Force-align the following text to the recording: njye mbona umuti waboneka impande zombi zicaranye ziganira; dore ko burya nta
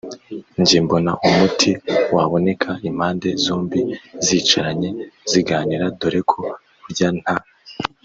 njye 0.61 0.77
mbona 0.85 1.11
umuti 1.27 1.71
waboneka 2.15 2.69
impande 2.89 3.29
zombi 3.43 3.81
zicaranye 4.25 4.89
ziganira; 5.31 5.85
dore 5.99 6.21
ko 6.29 6.39
burya 6.81 7.09
nta 7.21 7.35